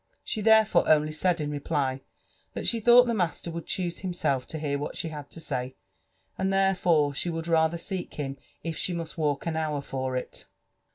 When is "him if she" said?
8.15-8.93